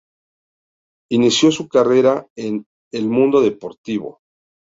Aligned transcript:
Inició 1.11 1.51
su 1.51 1.67
carrera 1.69 2.25
en 2.35 2.65
"El 2.91 3.07
Mundo 3.07 3.39
Deportivo". 3.39 4.19